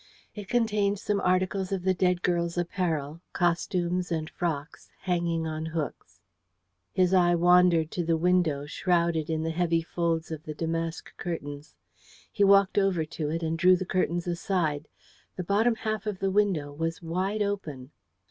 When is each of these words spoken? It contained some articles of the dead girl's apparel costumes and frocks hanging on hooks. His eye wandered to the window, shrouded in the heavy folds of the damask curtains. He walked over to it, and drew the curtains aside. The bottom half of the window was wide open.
It 0.33 0.47
contained 0.47 0.97
some 0.97 1.21
articles 1.21 1.71
of 1.71 1.83
the 1.83 1.93
dead 1.93 2.23
girl's 2.23 2.57
apparel 2.57 3.21
costumes 3.33 4.11
and 4.11 4.31
frocks 4.31 4.89
hanging 5.01 5.45
on 5.45 5.67
hooks. 5.67 6.21
His 6.91 7.13
eye 7.13 7.35
wandered 7.35 7.91
to 7.91 8.03
the 8.03 8.17
window, 8.17 8.65
shrouded 8.65 9.29
in 9.29 9.43
the 9.43 9.51
heavy 9.51 9.83
folds 9.83 10.31
of 10.31 10.41
the 10.41 10.55
damask 10.55 11.15
curtains. 11.17 11.75
He 12.31 12.43
walked 12.43 12.79
over 12.79 13.05
to 13.05 13.29
it, 13.29 13.43
and 13.43 13.59
drew 13.59 13.75
the 13.75 13.85
curtains 13.85 14.25
aside. 14.25 14.87
The 15.35 15.43
bottom 15.43 15.75
half 15.75 16.07
of 16.07 16.17
the 16.17 16.31
window 16.31 16.73
was 16.73 17.03
wide 17.03 17.43
open. 17.43 17.91